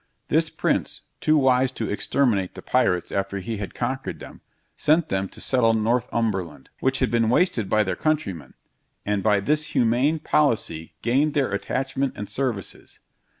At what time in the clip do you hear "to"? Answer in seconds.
1.73-1.87, 5.29-5.39